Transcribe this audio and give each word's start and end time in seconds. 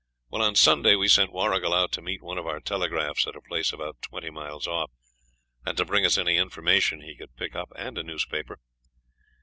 Well, 0.31 0.41
on 0.41 0.55
Sunday 0.55 0.95
we 0.95 1.07
sent 1.07 1.31
Warrigal 1.31 1.75
out 1.75 1.91
to 1.91 2.01
meet 2.01 2.23
one 2.23 2.39
of 2.39 2.47
our 2.47 2.59
telegraphs 2.59 3.27
at 3.27 3.35
a 3.35 3.39
place 3.39 3.71
about 3.71 4.01
twenty 4.01 4.31
miles 4.31 4.65
off, 4.65 4.89
and 5.63 5.77
to 5.77 5.85
bring 5.85 6.07
us 6.07 6.17
any 6.17 6.37
information 6.37 7.01
he 7.01 7.15
could 7.15 7.35
pick 7.35 7.55
up 7.55 7.69
and 7.75 7.99
a 7.99 8.03
newspaper. 8.03 8.57